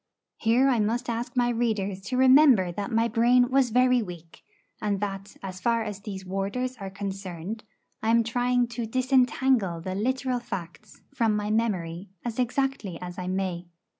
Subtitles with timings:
[0.37, 4.41] Here I must ask my readers to remember that my brain was very weak,
[4.81, 7.63] and that, as far as these warders are concerned,
[8.01, 13.27] I am trying to disentangle the literal facts from my memory as exactly as I
[13.27, 13.67] may.